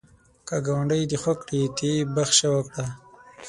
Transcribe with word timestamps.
که 0.47 0.55
ګاونډی 0.65 1.01
دی 1.09 1.17
خوږ 1.21 1.39
کړي، 1.47 1.61
ته 1.77 1.83
یې 1.91 2.07
بخښه 2.15 2.49
وکړه 2.51 2.85